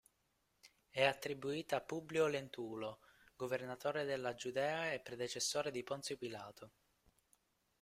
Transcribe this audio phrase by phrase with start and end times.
[0.89, 3.01] È attribuita a Publio Lentulo,
[3.35, 6.71] governatore della Giudea e predecessore di Ponzio Pilato.